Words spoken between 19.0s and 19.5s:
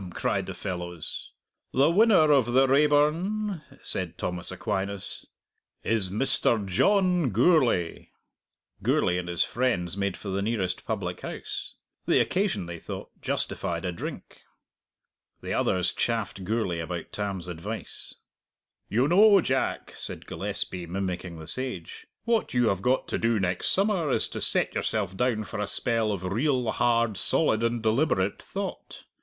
know,